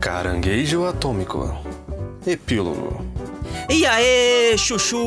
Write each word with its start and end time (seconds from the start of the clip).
Caranguejo 0.00 0.86
Atômico. 0.86 1.54
Epílogo. 2.26 3.04
E 3.72 3.86
aí, 3.86 4.58
chuchus! 4.58 4.98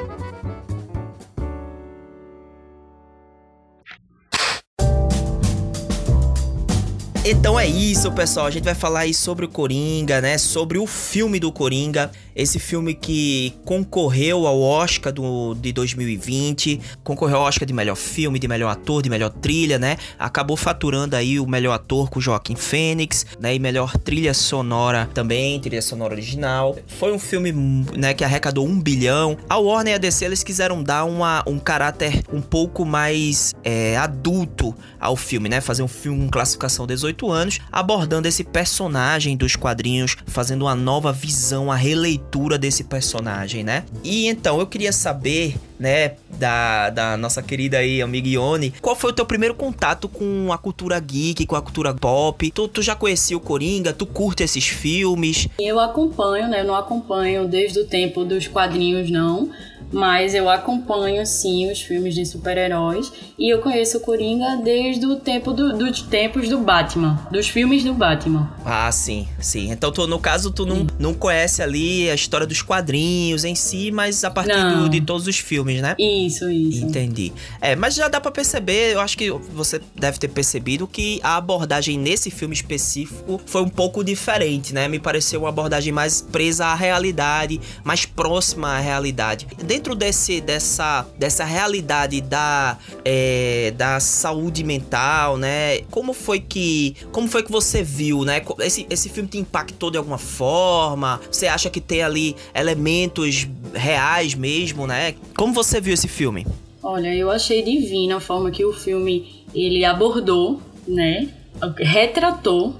Então 7.22 7.60
é 7.60 7.66
isso, 7.66 8.10
pessoal. 8.12 8.46
A 8.46 8.50
gente 8.50 8.64
vai 8.64 8.74
falar 8.74 9.00
aí 9.00 9.12
sobre 9.12 9.44
o 9.44 9.48
Coringa, 9.48 10.22
né? 10.22 10.38
Sobre 10.38 10.78
o 10.78 10.86
filme 10.86 11.38
do 11.38 11.52
Coringa. 11.52 12.10
Esse 12.34 12.58
filme 12.58 12.94
que 12.94 13.52
concorreu 13.66 14.46
ao 14.46 14.58
Oscar 14.58 15.12
do, 15.12 15.54
de 15.54 15.70
2020, 15.72 16.80
concorreu 17.04 17.36
ao 17.36 17.42
Oscar 17.42 17.66
de 17.66 17.74
melhor 17.74 17.96
filme, 17.96 18.38
de 18.38 18.48
melhor 18.48 18.70
ator, 18.70 19.02
de 19.02 19.10
melhor 19.10 19.28
trilha, 19.28 19.78
né? 19.78 19.98
Acabou 20.18 20.56
faturando 20.56 21.14
aí 21.14 21.38
o 21.38 21.46
melhor 21.46 21.74
ator 21.74 22.08
com 22.08 22.18
Joaquim 22.18 22.56
Fênix, 22.56 23.26
né? 23.38 23.54
E 23.54 23.58
melhor 23.58 23.98
trilha 23.98 24.32
sonora 24.32 25.10
também, 25.12 25.60
trilha 25.60 25.82
sonora 25.82 26.14
original. 26.14 26.78
Foi 26.86 27.12
um 27.12 27.18
filme, 27.18 27.52
né, 27.52 28.14
que 28.14 28.24
arrecadou 28.24 28.66
um 28.66 28.80
bilhão. 28.80 29.36
A 29.46 29.58
Warner 29.58 29.92
e 29.92 29.96
a 29.96 29.98
DC, 29.98 30.24
eles 30.24 30.42
quiseram 30.42 30.82
dar 30.82 31.04
uma, 31.04 31.44
um 31.46 31.58
caráter 31.58 32.22
um 32.32 32.40
pouco 32.40 32.86
mais 32.86 33.52
é, 33.62 33.98
adulto 33.98 34.74
ao 34.98 35.16
filme, 35.16 35.50
né? 35.50 35.60
Fazer 35.60 35.82
um 35.82 35.88
filme 35.88 36.24
com 36.24 36.30
classificação 36.30 36.86
18 36.86 37.09
anos, 37.30 37.60
abordando 37.70 38.28
esse 38.28 38.44
personagem 38.44 39.36
dos 39.36 39.56
quadrinhos, 39.56 40.16
fazendo 40.26 40.62
uma 40.62 40.74
nova 40.74 41.12
visão, 41.12 41.70
a 41.70 41.76
releitura 41.76 42.58
desse 42.58 42.84
personagem, 42.84 43.64
né? 43.64 43.84
E 44.04 44.26
então 44.28 44.60
eu 44.60 44.66
queria 44.66 44.92
saber, 44.92 45.56
né, 45.78 46.12
da, 46.38 46.90
da 46.90 47.16
nossa 47.16 47.42
querida 47.42 47.78
aí 47.78 48.00
amiga 48.00 48.28
Ione, 48.28 48.72
qual 48.80 48.96
foi 48.96 49.10
o 49.10 49.14
teu 49.14 49.26
primeiro 49.26 49.54
contato 49.54 50.08
com 50.08 50.52
a 50.52 50.58
cultura 50.58 50.98
geek, 50.98 51.46
com 51.46 51.56
a 51.56 51.62
cultura 51.62 51.94
pop? 51.94 52.50
Tu, 52.50 52.68
tu 52.68 52.82
já 52.82 52.94
conhecia 52.94 53.36
o 53.36 53.40
Coringa? 53.40 53.92
Tu 53.92 54.06
curte 54.06 54.42
esses 54.42 54.66
filmes? 54.66 55.48
Eu 55.58 55.78
acompanho, 55.78 56.48
né? 56.48 56.60
Eu 56.60 56.66
não 56.66 56.74
acompanho 56.74 57.46
desde 57.46 57.80
o 57.80 57.86
tempo 57.86 58.24
dos 58.24 58.46
quadrinhos, 58.46 59.10
não 59.10 59.50
mas 59.92 60.34
eu 60.34 60.48
acompanho 60.48 61.24
sim 61.26 61.70
os 61.70 61.80
filmes 61.80 62.14
de 62.14 62.24
super-heróis 62.24 63.12
e 63.38 63.52
eu 63.52 63.60
conheço 63.60 63.98
o 63.98 64.00
Coringa 64.00 64.60
desde 64.62 65.06
o 65.06 65.16
tempo 65.16 65.52
do, 65.52 65.76
dos 65.76 66.02
tempos 66.02 66.48
do 66.48 66.58
Batman, 66.58 67.26
dos 67.30 67.48
filmes 67.48 67.82
do 67.84 67.94
Batman. 67.94 68.52
Ah, 68.64 68.90
sim, 68.92 69.26
sim. 69.40 69.70
Então 69.70 69.90
tu, 69.90 70.06
no 70.06 70.18
caso 70.18 70.50
tu 70.50 70.66
não, 70.66 70.86
não 70.98 71.14
conhece 71.14 71.62
ali 71.62 72.10
a 72.10 72.14
história 72.14 72.46
dos 72.46 72.62
quadrinhos 72.62 73.44
em 73.44 73.54
si, 73.54 73.90
mas 73.90 74.22
a 74.24 74.30
partir 74.30 74.62
do, 74.74 74.88
de 74.88 75.00
todos 75.00 75.26
os 75.26 75.38
filmes, 75.38 75.80
né? 75.80 75.94
Isso, 75.98 76.50
isso. 76.50 76.84
Entendi. 76.84 77.32
É, 77.60 77.74
mas 77.74 77.94
já 77.94 78.08
dá 78.08 78.20
para 78.20 78.30
perceber, 78.30 78.94
eu 78.94 79.00
acho 79.00 79.16
que 79.16 79.30
você 79.30 79.80
deve 79.94 80.18
ter 80.18 80.28
percebido 80.28 80.86
que 80.86 81.20
a 81.22 81.36
abordagem 81.36 81.98
nesse 81.98 82.30
filme 82.30 82.54
específico 82.54 83.40
foi 83.46 83.62
um 83.62 83.68
pouco 83.68 84.04
diferente, 84.04 84.74
né? 84.74 84.88
Me 84.88 84.98
pareceu 84.98 85.40
uma 85.40 85.48
abordagem 85.48 85.92
mais 85.92 86.20
presa 86.20 86.66
à 86.66 86.74
realidade, 86.74 87.60
mais 87.84 88.04
próxima 88.04 88.68
à 88.68 88.78
realidade. 88.78 89.46
Dentro 89.64 89.79
dentro 89.80 89.94
desse, 89.94 90.42
dessa, 90.42 91.06
dessa 91.18 91.42
realidade 91.42 92.20
da, 92.20 92.76
é, 93.02 93.72
da 93.78 93.98
saúde 93.98 94.62
mental, 94.62 95.38
né? 95.38 95.78
Como 95.90 96.12
foi 96.12 96.38
que 96.38 96.94
como 97.10 97.26
foi 97.28 97.42
que 97.42 97.50
você 97.50 97.82
viu, 97.82 98.22
né? 98.22 98.42
Esse, 98.58 98.86
esse 98.90 99.08
filme 99.08 99.26
te 99.26 99.38
impactou 99.38 99.90
de 99.90 99.96
alguma 99.96 100.18
forma? 100.18 101.18
Você 101.30 101.46
acha 101.46 101.70
que 101.70 101.80
tem 101.80 102.02
ali 102.02 102.36
elementos 102.54 103.48
reais 103.72 104.34
mesmo, 104.34 104.86
né? 104.86 105.14
Como 105.34 105.54
você 105.54 105.80
viu 105.80 105.94
esse 105.94 106.08
filme? 106.08 106.46
Olha, 106.82 107.14
eu 107.14 107.30
achei 107.30 107.62
divina 107.62 108.18
a 108.18 108.20
forma 108.20 108.50
que 108.50 108.62
o 108.62 108.74
filme 108.74 109.46
ele 109.54 109.82
abordou, 109.82 110.60
né? 110.86 111.30
Retratou 111.78 112.76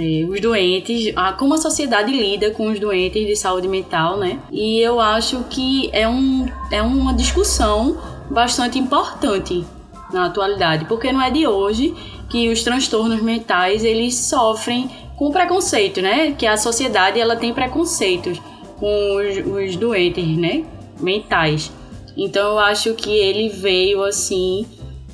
é, 0.00 0.24
os 0.24 0.40
doentes, 0.40 1.12
a, 1.14 1.34
como 1.34 1.52
a 1.52 1.58
sociedade 1.58 2.10
lida 2.10 2.50
com 2.52 2.68
os 2.68 2.80
doentes 2.80 3.26
de 3.26 3.36
saúde 3.36 3.68
mental, 3.68 4.16
né? 4.16 4.38
E 4.50 4.80
eu 4.80 4.98
acho 4.98 5.44
que 5.50 5.90
é, 5.92 6.08
um, 6.08 6.48
é 6.70 6.80
uma 6.80 7.12
discussão 7.12 7.98
bastante 8.30 8.78
importante 8.78 9.62
na 10.10 10.26
atualidade, 10.26 10.86
porque 10.86 11.12
não 11.12 11.20
é 11.20 11.30
de 11.30 11.46
hoje 11.46 11.94
que 12.30 12.48
os 12.48 12.62
transtornos 12.62 13.20
mentais 13.20 13.84
eles 13.84 14.14
sofrem 14.14 14.90
com 15.16 15.30
preconceito, 15.30 16.00
né? 16.00 16.32
Que 16.32 16.46
a 16.46 16.56
sociedade 16.56 17.20
ela 17.20 17.36
tem 17.36 17.52
preconceitos 17.52 18.40
com 18.78 19.16
os, 19.16 19.68
os 19.68 19.76
doentes, 19.76 20.26
né? 20.38 20.64
Mentais. 20.98 21.70
Então 22.16 22.52
eu 22.52 22.58
acho 22.58 22.94
que 22.94 23.10
ele 23.10 23.50
veio 23.50 24.02
assim, 24.02 24.64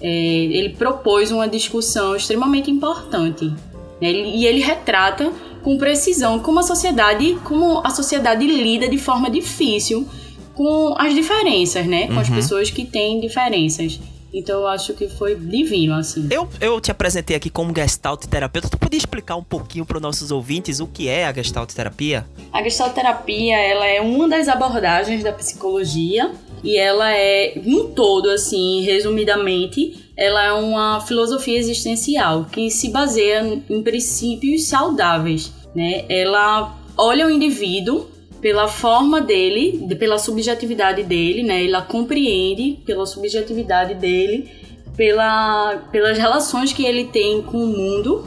é, 0.00 0.08
ele 0.08 0.70
propôs 0.70 1.32
uma 1.32 1.48
discussão 1.48 2.14
extremamente 2.14 2.70
importante? 2.70 3.52
E 4.00 4.46
ele 4.46 4.60
retrata 4.60 5.32
com 5.62 5.78
precisão 5.78 6.38
como 6.38 6.60
a 6.60 6.62
sociedade, 6.62 7.38
como 7.44 7.80
a 7.84 7.90
sociedade 7.90 8.46
lida 8.46 8.88
de 8.88 8.98
forma 8.98 9.30
difícil 9.30 10.06
com 10.54 10.94
as 10.98 11.14
diferenças, 11.14 11.86
né? 11.86 12.06
Com 12.06 12.14
uhum. 12.14 12.20
as 12.20 12.28
pessoas 12.28 12.70
que 12.70 12.84
têm 12.84 13.20
diferenças. 13.20 14.00
Então 14.32 14.60
eu 14.60 14.66
acho 14.66 14.92
que 14.92 15.08
foi 15.08 15.34
divino, 15.34 15.94
assim. 15.94 16.28
Eu, 16.30 16.48
eu 16.60 16.80
te 16.80 16.90
apresentei 16.90 17.36
aqui 17.36 17.48
como 17.48 17.74
Gestalt 17.74 18.26
terapeuta. 18.26 18.68
Tu 18.68 18.78
podia 18.78 18.98
explicar 18.98 19.36
um 19.36 19.42
pouquinho 19.42 19.86
para 19.86 19.96
os 19.96 20.02
nossos 20.02 20.30
ouvintes 20.30 20.78
o 20.80 20.86
que 20.86 21.08
é 21.08 21.26
a 21.26 21.32
Gestalt 21.32 21.72
terapia? 21.72 22.26
A 22.52 22.62
Gestalt 22.62 22.92
terapia, 22.92 23.56
ela 23.56 23.86
é 23.86 24.00
uma 24.00 24.28
das 24.28 24.48
abordagens 24.48 25.22
da 25.22 25.32
psicologia 25.32 26.32
e 26.62 26.76
ela 26.76 27.16
é, 27.16 27.60
um 27.64 27.88
todo, 27.88 28.28
assim, 28.30 28.82
resumidamente, 28.82 30.05
ela 30.16 30.44
é 30.44 30.52
uma 30.52 31.00
filosofia 31.00 31.58
existencial 31.58 32.46
que 32.50 32.70
se 32.70 32.88
baseia 32.90 33.62
em 33.68 33.82
princípios 33.82 34.66
saudáveis, 34.66 35.52
né? 35.74 36.04
Ela 36.08 36.74
olha 36.96 37.26
o 37.26 37.30
indivíduo 37.30 38.06
pela 38.40 38.66
forma 38.66 39.20
dele, 39.20 39.94
pela 39.98 40.18
subjetividade 40.18 41.02
dele, 41.02 41.42
né? 41.42 41.66
Ela 41.66 41.82
compreende 41.82 42.78
pela 42.86 43.04
subjetividade 43.04 43.94
dele, 43.94 44.50
pela, 44.96 45.76
pelas 45.92 46.16
relações 46.16 46.72
que 46.72 46.84
ele 46.84 47.04
tem 47.04 47.42
com 47.42 47.58
o 47.58 47.66
mundo, 47.66 48.24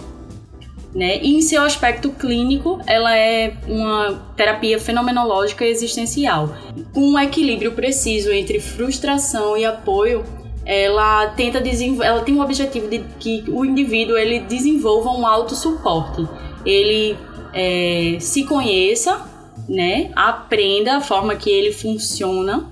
né? 0.93 1.19
E 1.23 1.35
em 1.35 1.41
seu 1.41 1.63
aspecto 1.63 2.11
clínico, 2.11 2.79
ela 2.85 3.17
é 3.17 3.53
uma 3.67 4.31
terapia 4.35 4.79
fenomenológica 4.79 5.65
existencial, 5.65 6.55
com 6.93 7.11
um 7.11 7.19
equilíbrio 7.19 7.71
preciso 7.71 8.31
entre 8.31 8.59
frustração 8.59 9.57
e 9.57 9.65
apoio 9.65 10.23
ela 10.65 11.27
tenta 11.29 11.61
ela 12.03 12.21
tem 12.21 12.35
o 12.35 12.41
objetivo 12.41 12.87
de 12.87 12.99
que 13.19 13.43
o 13.47 13.65
indivíduo 13.65 14.17
ele 14.17 14.39
desenvolva 14.41 15.09
um 15.11 15.25
autossuporte. 15.25 16.27
ele 16.65 17.17
é, 17.53 18.17
se 18.19 18.43
conheça, 18.43 19.25
né? 19.67 20.11
Aprenda 20.15 20.97
a 20.97 21.01
forma 21.01 21.35
que 21.35 21.49
ele 21.49 21.71
funciona, 21.71 22.69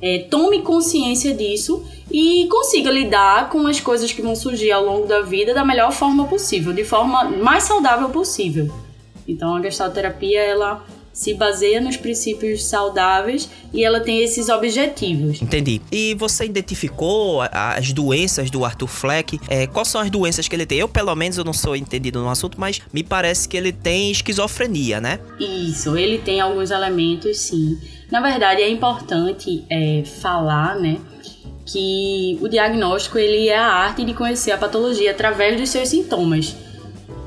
é, 0.00 0.26
tome 0.30 0.62
consciência 0.62 1.34
disso 1.34 1.84
e 2.10 2.46
consiga 2.50 2.90
lidar 2.90 3.48
com 3.50 3.66
as 3.66 3.80
coisas 3.80 4.12
que 4.12 4.22
vão 4.22 4.34
surgir 4.34 4.70
ao 4.70 4.84
longo 4.84 5.06
da 5.06 5.20
vida 5.20 5.54
da 5.54 5.64
melhor 5.64 5.92
forma 5.92 6.26
possível, 6.26 6.72
de 6.72 6.84
forma 6.84 7.24
mais 7.24 7.64
saudável 7.64 8.08
possível. 8.10 8.72
Então 9.26 9.56
a 9.56 9.62
gestalterapia 9.62 10.40
ela 10.40 10.84
se 11.18 11.34
baseia 11.34 11.80
nos 11.80 11.96
princípios 11.96 12.64
saudáveis 12.64 13.50
e 13.74 13.84
ela 13.84 13.98
tem 13.98 14.22
esses 14.22 14.48
objetivos. 14.48 15.42
Entendi. 15.42 15.82
E 15.90 16.14
você 16.14 16.44
identificou 16.44 17.42
as 17.50 17.92
doenças 17.92 18.52
do 18.52 18.64
Arthur 18.64 18.86
Fleck? 18.86 19.40
É, 19.48 19.66
quais 19.66 19.88
são 19.88 20.00
as 20.00 20.08
doenças 20.10 20.46
que 20.46 20.54
ele 20.54 20.64
tem? 20.64 20.78
Eu, 20.78 20.88
pelo 20.88 21.12
menos, 21.16 21.36
eu 21.36 21.42
não 21.42 21.52
sou 21.52 21.74
entendido 21.74 22.20
no 22.20 22.28
assunto, 22.28 22.60
mas 22.60 22.80
me 22.92 23.02
parece 23.02 23.48
que 23.48 23.56
ele 23.56 23.72
tem 23.72 24.12
esquizofrenia, 24.12 25.00
né? 25.00 25.18
Isso, 25.40 25.96
ele 25.96 26.18
tem 26.18 26.40
alguns 26.40 26.70
elementos, 26.70 27.36
sim. 27.36 27.76
Na 28.12 28.20
verdade, 28.20 28.62
é 28.62 28.70
importante 28.70 29.64
é, 29.68 30.04
falar, 30.04 30.76
né? 30.76 30.98
que 31.66 32.38
o 32.40 32.48
diagnóstico 32.48 33.18
ele 33.18 33.48
é 33.48 33.58
a 33.58 33.66
arte 33.66 34.02
de 34.02 34.14
conhecer 34.14 34.52
a 34.52 34.56
patologia 34.56 35.10
através 35.10 35.60
dos 35.60 35.68
seus 35.68 35.90
sintomas 35.90 36.56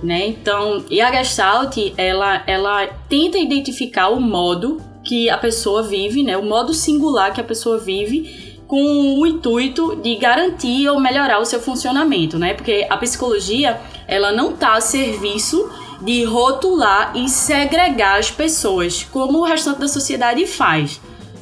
né? 0.03 0.27
Então, 0.27 0.83
e 0.89 0.99
a 1.01 1.11
Gestalt, 1.11 1.77
ela, 1.97 2.43
ela 2.47 2.87
tenta 3.07 3.37
identificar 3.37 4.09
o 4.09 4.19
modo 4.19 4.81
que 5.03 5.29
a 5.29 5.37
pessoa 5.37 5.83
vive, 5.83 6.23
né? 6.23 6.37
O 6.37 6.43
modo 6.43 6.73
singular 6.73 7.33
que 7.33 7.41
a 7.41 7.43
pessoa 7.43 7.77
vive 7.77 8.51
com 8.67 9.19
o 9.19 9.27
intuito 9.27 9.97
de 9.97 10.15
garantir 10.15 10.87
ou 10.87 10.99
melhorar 10.99 11.39
o 11.39 11.45
seu 11.45 11.59
funcionamento, 11.59 12.39
né? 12.39 12.53
Porque 12.53 12.87
a 12.89 12.97
psicologia, 12.97 13.79
ela 14.07 14.31
não 14.31 14.51
está 14.51 14.73
a 14.73 14.81
serviço 14.81 15.69
de 16.01 16.23
rotular 16.23 17.13
e 17.15 17.29
segregar 17.29 18.19
as 18.19 18.31
pessoas, 18.31 19.03
como 19.03 19.39
o 19.39 19.43
restante 19.43 19.79
da 19.79 19.87
sociedade 19.87 20.45
faz. 20.47 20.99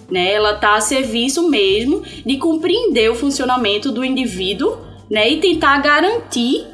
Né? 0.10 0.34
Ela 0.34 0.54
está 0.54 0.76
a 0.76 0.82
serviço 0.82 1.48
mesmo 1.50 2.02
de 2.26 2.38
compreender 2.38 3.10
o 3.10 3.16
funcionamento 3.16 3.92
do 3.92 4.04
indivíduo 4.04 4.78
né? 5.10 5.30
e 5.30 5.38
tentar 5.38 5.78
garantir 5.82 6.66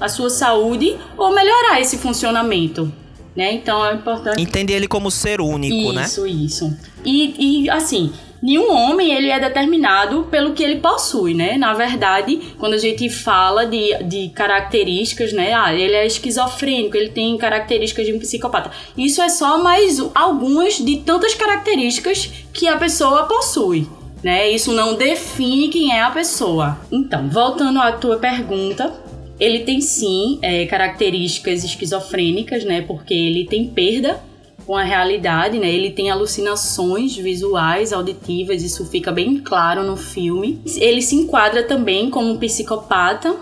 a 0.00 0.08
sua 0.08 0.30
saúde 0.30 0.96
ou 1.16 1.34
melhorar 1.34 1.80
esse 1.80 1.98
funcionamento. 1.98 2.92
Né? 3.36 3.52
Então 3.52 3.84
é 3.84 3.94
importante. 3.94 4.40
Entender 4.40 4.74
ele 4.74 4.86
como 4.86 5.10
ser 5.10 5.40
único, 5.40 5.74
isso, 5.74 5.92
né? 5.92 6.04
Isso, 6.04 6.26
isso. 6.26 6.78
E, 7.04 7.64
e 7.64 7.70
assim, 7.70 8.12
nenhum 8.40 8.72
homem 8.72 9.12
ele 9.12 9.28
é 9.28 9.40
determinado 9.40 10.28
pelo 10.30 10.52
que 10.52 10.62
ele 10.62 10.76
possui, 10.76 11.34
né? 11.34 11.56
Na 11.56 11.74
verdade, 11.74 12.54
quando 12.58 12.74
a 12.74 12.78
gente 12.78 13.08
fala 13.08 13.66
de, 13.66 14.04
de 14.04 14.28
características, 14.28 15.32
né? 15.32 15.52
Ah, 15.52 15.74
ele 15.74 15.94
é 15.94 16.06
esquizofrênico, 16.06 16.96
ele 16.96 17.08
tem 17.08 17.36
características 17.36 18.06
de 18.06 18.12
um 18.12 18.20
psicopata. 18.20 18.70
Isso 18.96 19.20
é 19.20 19.28
só 19.28 19.60
mais 19.60 19.98
algumas 20.14 20.74
de 20.74 20.98
tantas 20.98 21.34
características 21.34 22.30
que 22.52 22.68
a 22.68 22.76
pessoa 22.76 23.24
possui. 23.24 23.88
Né? 24.22 24.50
Isso 24.50 24.72
não 24.72 24.94
define 24.94 25.68
quem 25.68 25.92
é 25.92 26.00
a 26.00 26.10
pessoa. 26.10 26.78
Então, 26.90 27.28
voltando 27.28 27.78
à 27.78 27.92
tua 27.92 28.16
pergunta, 28.16 28.90
ele 29.38 29.60
tem 29.60 29.80
sim 29.80 30.38
é, 30.42 30.66
características 30.66 31.64
esquizofrênicas, 31.64 32.64
né? 32.64 32.82
Porque 32.82 33.14
ele 33.14 33.46
tem 33.46 33.68
perda 33.68 34.22
com 34.66 34.76
a 34.76 34.82
realidade, 34.82 35.58
né? 35.58 35.70
Ele 35.70 35.90
tem 35.90 36.10
alucinações 36.10 37.16
visuais, 37.16 37.92
auditivas, 37.92 38.62
isso 38.62 38.86
fica 38.86 39.12
bem 39.12 39.38
claro 39.38 39.82
no 39.82 39.96
filme. 39.96 40.60
Ele 40.76 41.02
se 41.02 41.16
enquadra 41.16 41.62
também 41.62 42.08
como 42.10 42.30
um 42.30 42.38
psicopata, 42.38 43.36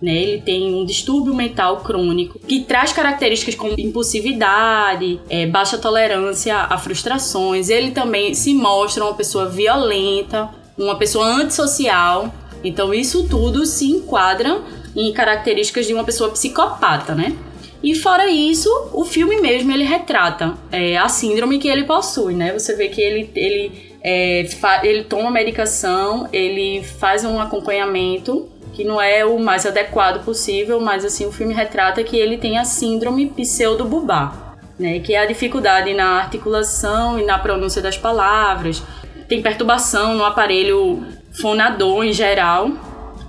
né? 0.00 0.14
Ele 0.14 0.40
tem 0.42 0.74
um 0.74 0.84
distúrbio 0.84 1.34
mental 1.34 1.78
crônico 1.80 2.38
que 2.38 2.60
traz 2.60 2.92
características 2.92 3.54
como 3.54 3.74
impulsividade, 3.78 5.20
é, 5.28 5.46
baixa 5.46 5.78
tolerância 5.78 6.56
a 6.56 6.76
frustrações. 6.76 7.68
Ele 7.68 7.90
também 7.90 8.34
se 8.34 8.52
mostra 8.54 9.04
uma 9.04 9.14
pessoa 9.14 9.48
violenta, 9.48 10.50
uma 10.76 10.96
pessoa 10.96 11.26
antissocial. 11.26 12.32
Então 12.62 12.94
isso 12.94 13.26
tudo 13.28 13.66
se 13.66 13.86
enquadra 13.86 14.60
em 14.94 15.12
características 15.12 15.86
de 15.86 15.94
uma 15.94 16.04
pessoa 16.04 16.30
psicopata, 16.30 17.14
né? 17.14 17.36
E 17.82 17.96
fora 17.96 18.30
isso, 18.30 18.70
o 18.92 19.04
filme 19.04 19.40
mesmo 19.40 19.72
ele 19.72 19.82
retrata 19.82 20.54
é, 20.70 20.96
a 20.96 21.08
síndrome 21.08 21.58
que 21.58 21.66
ele 21.66 21.84
possui, 21.84 22.34
né? 22.34 22.52
Você 22.52 22.76
vê 22.76 22.88
que 22.88 23.00
ele, 23.00 23.28
ele, 23.34 23.72
é, 24.00 24.46
ele 24.84 25.02
toma 25.02 25.30
medicação, 25.32 26.28
ele 26.32 26.82
faz 26.84 27.24
um 27.24 27.40
acompanhamento 27.40 28.48
que 28.72 28.84
não 28.84 29.00
é 29.00 29.24
o 29.24 29.38
mais 29.38 29.66
adequado 29.66 30.24
possível, 30.24 30.80
mas 30.80 31.04
assim 31.04 31.26
o 31.26 31.32
filme 31.32 31.52
retrata 31.52 32.02
que 32.04 32.16
ele 32.16 32.38
tem 32.38 32.56
a 32.56 32.64
síndrome 32.64 33.26
pseudo-bubá, 33.26 34.54
né? 34.78 35.00
Que 35.00 35.14
é 35.14 35.18
a 35.18 35.26
dificuldade 35.26 35.92
na 35.92 36.18
articulação 36.18 37.18
e 37.18 37.24
na 37.24 37.36
pronúncia 37.36 37.82
das 37.82 37.98
palavras, 37.98 38.80
tem 39.28 39.42
perturbação 39.42 40.14
no 40.14 40.24
aparelho 40.24 41.04
fonador 41.32 42.04
em 42.04 42.12
geral 42.12 42.70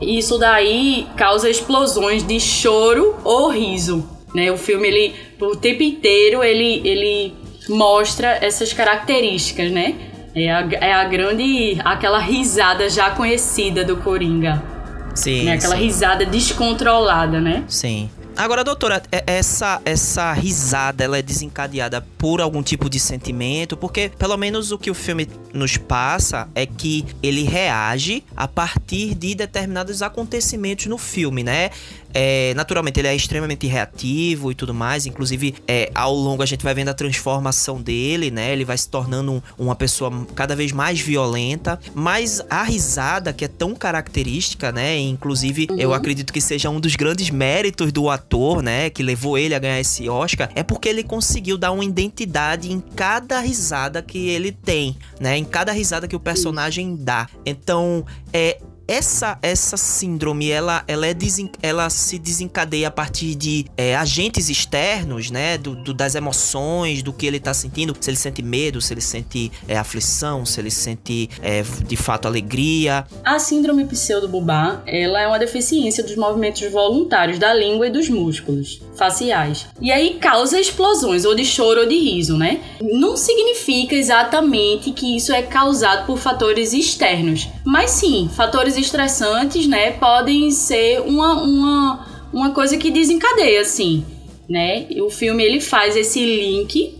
isso 0.03 0.37
daí 0.37 1.07
causa 1.15 1.49
explosões 1.49 2.25
de 2.25 2.39
choro 2.39 3.15
ou 3.23 3.49
riso, 3.49 4.07
né? 4.33 4.51
O 4.51 4.57
filme 4.57 4.87
ele 4.87 5.15
o 5.39 5.55
tempo 5.55 5.83
inteiro 5.83 6.43
ele 6.43 6.81
ele 6.83 7.33
mostra 7.69 8.37
essas 8.41 8.73
características, 8.73 9.71
né? 9.71 9.95
É 10.35 10.51
a, 10.51 10.67
é 10.81 10.93
a 10.93 11.03
grande 11.03 11.77
aquela 11.83 12.19
risada 12.19 12.89
já 12.89 13.11
conhecida 13.11 13.83
do 13.83 13.97
Coringa. 13.97 14.63
Sim. 15.15 15.43
Né? 15.43 15.53
Aquela 15.53 15.75
sim. 15.75 15.83
risada 15.83 16.25
descontrolada, 16.25 17.39
né? 17.39 17.63
Sim. 17.67 18.09
Agora, 18.35 18.63
doutora, 18.63 19.01
é, 19.11 19.23
essa, 19.27 19.79
essa 19.85 20.33
risada 20.33 21.03
ela 21.03 21.17
é 21.17 21.21
desencadeada 21.21 22.01
por 22.17 22.41
algum 22.41 22.63
tipo 22.63 22.89
de 22.89 22.99
sentimento? 22.99 23.77
Porque, 23.77 24.11
pelo 24.17 24.35
menos, 24.37 24.71
o 24.71 24.77
que 24.77 24.89
o 24.89 24.93
filme 24.93 25.29
nos 25.53 25.77
passa 25.77 26.49
é 26.55 26.65
que 26.65 27.05
ele 27.21 27.43
reage 27.43 28.23
a 28.35 28.47
partir 28.47 29.13
de 29.13 29.35
determinados 29.35 30.01
acontecimentos 30.01 30.87
no 30.87 30.97
filme, 30.97 31.43
né? 31.43 31.69
É, 32.13 32.53
naturalmente, 32.55 32.99
ele 32.99 33.07
é 33.07 33.15
extremamente 33.15 33.67
reativo 33.67 34.51
e 34.51 34.55
tudo 34.55 34.73
mais. 34.73 35.05
Inclusive, 35.05 35.55
é, 35.67 35.91
ao 35.95 36.13
longo 36.13 36.43
a 36.43 36.45
gente 36.45 36.63
vai 36.63 36.73
vendo 36.73 36.89
a 36.89 36.93
transformação 36.93 37.81
dele, 37.81 38.29
né? 38.29 38.51
Ele 38.53 38.65
vai 38.65 38.77
se 38.77 38.87
tornando 38.89 39.31
um, 39.31 39.41
uma 39.57 39.75
pessoa 39.75 40.11
cada 40.35 40.55
vez 40.55 40.71
mais 40.71 40.99
violenta. 40.99 41.79
Mas 41.93 42.41
a 42.49 42.63
risada, 42.63 43.33
que 43.33 43.45
é 43.45 43.47
tão 43.47 43.73
característica, 43.75 44.71
né? 44.71 44.97
Inclusive, 44.99 45.67
uhum. 45.69 45.77
eu 45.79 45.93
acredito 45.93 46.31
que 46.31 46.41
seja 46.41 46.69
um 46.69 46.79
dos 46.79 46.95
grandes 46.95 47.29
méritos 47.29 47.91
do 47.91 48.09
ator, 48.09 48.61
né? 48.61 48.89
Que 48.89 49.01
levou 49.01 49.37
ele 49.37 49.55
a 49.55 49.59
ganhar 49.59 49.79
esse 49.79 50.07
Oscar, 50.07 50.49
é 50.55 50.63
porque 50.63 50.89
ele 50.89 51.03
conseguiu 51.03 51.57
dar 51.57 51.71
uma 51.71 51.83
identidade 51.83 52.71
em 52.71 52.79
cada 52.79 53.39
risada 53.39 54.01
que 54.01 54.29
ele 54.29 54.51
tem, 54.51 54.97
né? 55.19 55.37
Em 55.37 55.45
cada 55.45 55.71
risada 55.71 56.07
que 56.07 56.15
o 56.15 56.19
personagem 56.19 56.95
dá. 56.95 57.27
Então, 57.45 58.05
é 58.31 58.59
essa 58.87 59.37
essa 59.41 59.77
síndrome 59.77 60.49
ela 60.49 60.83
ela, 60.87 61.07
é 61.07 61.13
desen, 61.13 61.49
ela 61.61 61.89
se 61.89 62.19
desencadeia 62.19 62.87
a 62.87 62.91
partir 62.91 63.35
de 63.35 63.65
é, 63.77 63.95
agentes 63.95 64.49
externos 64.49 65.31
né 65.31 65.57
do, 65.57 65.75
do, 65.75 65.93
das 65.93 66.15
emoções 66.15 67.01
do 67.01 67.13
que 67.13 67.25
ele 67.25 67.39
tá 67.39 67.53
sentindo. 67.53 67.95
Se 67.99 68.09
ele 68.09 68.17
sente 68.17 68.41
medo 68.41 68.81
se 68.81 68.93
ele 68.93 69.01
sente 69.01 69.51
é, 69.67 69.77
aflição 69.77 70.45
se 70.45 70.59
ele 70.59 70.71
sente 70.71 71.29
é, 71.41 71.63
de 71.85 71.95
fato 71.95 72.27
alegria. 72.27 73.05
A 73.23 73.39
síndrome 73.39 73.85
pseudo-bubá 73.85 74.83
ela 74.85 75.21
é 75.21 75.27
uma 75.27 75.39
deficiência 75.39 76.03
dos 76.03 76.15
movimentos 76.15 76.69
voluntários 76.71 77.39
da 77.39 77.53
língua 77.53 77.87
e 77.87 77.91
dos 77.91 78.09
músculos 78.09 78.81
faciais. 78.97 79.67
E 79.81 79.91
aí 79.91 80.15
causa 80.15 80.59
explosões 80.59 81.25
ou 81.25 81.35
de 81.35 81.45
choro 81.45 81.81
ou 81.81 81.87
de 81.87 81.97
riso 81.97 82.37
né? 82.37 82.61
Não 82.81 83.15
significa 83.15 83.95
exatamente 83.95 84.91
que 84.91 85.15
isso 85.15 85.31
é 85.31 85.41
causado 85.41 86.05
por 86.05 86.17
fatores 86.17 86.73
externos 86.73 87.47
mas 87.65 87.91
sim 87.91 88.29
fatores 88.35 88.72
fatores 88.73 88.77
estressantes, 88.77 89.67
né, 89.67 89.91
podem 89.91 90.49
ser 90.51 91.01
uma, 91.01 91.41
uma, 91.41 92.07
uma 92.33 92.49
coisa 92.51 92.77
que 92.77 92.89
desencadeia, 92.89 93.61
assim, 93.61 94.03
né? 94.49 94.87
O 95.01 95.09
filme 95.09 95.43
ele 95.43 95.59
faz 95.59 95.95
esse 95.95 96.23
link, 96.23 96.95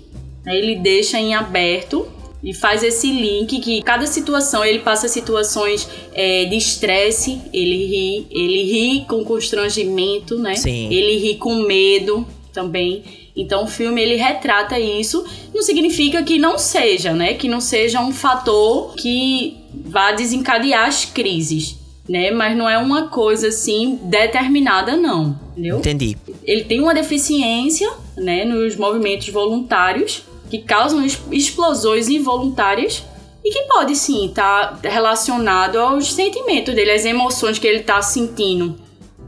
né, 0.45 0.55
ele 0.57 0.75
deixa 0.77 1.19
em 1.19 1.33
aberto 1.33 2.07
e 2.43 2.53
faz 2.53 2.83
esse 2.83 3.07
link 3.07 3.59
que 3.59 3.81
cada 3.81 4.05
situação 4.05 4.63
ele 4.63 4.79
passa 4.79 5.07
situações 5.07 5.87
é, 6.13 6.45
de 6.45 6.55
estresse, 6.55 7.41
ele 7.53 7.85
ri, 7.85 8.27
ele 8.29 8.63
ri 8.63 9.05
com 9.05 9.23
constrangimento, 9.23 10.37
né? 10.37 10.55
Sim. 10.55 10.93
Ele 10.93 11.17
ri 11.17 11.35
com 11.35 11.55
medo 11.55 12.27
também. 12.51 13.03
Então 13.35 13.63
o 13.63 13.67
filme 13.67 14.01
ele 14.01 14.15
retrata 14.15 14.77
isso, 14.77 15.25
não 15.53 15.61
significa 15.63 16.21
que 16.21 16.37
não 16.37 16.59
seja, 16.59 17.13
né? 17.13 17.33
Que 17.33 17.47
não 17.47 17.61
seja 17.61 18.01
um 18.01 18.11
fator 18.11 18.93
que 18.95 19.62
vá 19.93 20.11
desencadear 20.11 20.87
as 20.87 21.05
crises, 21.05 21.77
né? 22.09 22.31
Mas 22.31 22.57
não 22.57 22.67
é 22.67 22.79
uma 22.79 23.07
coisa 23.07 23.49
assim 23.49 23.99
determinada 24.03 24.97
não, 24.97 25.39
entendeu? 25.51 25.77
Entendi. 25.77 26.17
Ele 26.43 26.63
tem 26.63 26.81
uma 26.81 26.95
deficiência, 26.95 27.89
né, 28.17 28.43
nos 28.43 28.75
movimentos 28.75 29.29
voluntários 29.29 30.23
que 30.49 30.57
causam 30.57 31.05
explosões 31.31 32.09
involuntárias 32.09 33.03
e 33.45 33.51
que 33.51 33.63
pode 33.63 33.95
sim 33.95 34.25
estar 34.25 34.79
tá 34.81 34.89
relacionado 34.89 35.77
aos 35.77 36.11
sentimentos 36.11 36.73
dele, 36.73 36.91
às 36.91 37.05
emoções 37.05 37.59
que 37.59 37.67
ele 37.67 37.79
está 37.79 38.01
sentindo 38.01 38.75